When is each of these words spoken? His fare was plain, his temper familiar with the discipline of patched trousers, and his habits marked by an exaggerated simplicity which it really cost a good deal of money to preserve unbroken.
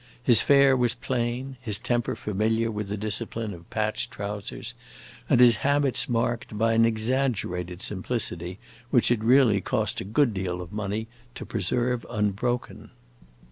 His 0.23 0.41
fare 0.41 0.75
was 0.75 0.95
plain, 0.95 1.57
his 1.61 1.77
temper 1.77 2.15
familiar 2.15 2.71
with 2.71 2.87
the 2.89 2.97
discipline 2.97 3.53
of 3.53 3.69
patched 3.69 4.09
trousers, 4.09 4.73
and 5.29 5.39
his 5.39 5.57
habits 5.57 6.09
marked 6.09 6.57
by 6.57 6.73
an 6.73 6.85
exaggerated 6.85 7.83
simplicity 7.83 8.57
which 8.89 9.11
it 9.11 9.23
really 9.23 9.61
cost 9.61 10.01
a 10.01 10.03
good 10.03 10.33
deal 10.33 10.59
of 10.59 10.71
money 10.73 11.05
to 11.35 11.45
preserve 11.45 12.03
unbroken. 12.09 12.89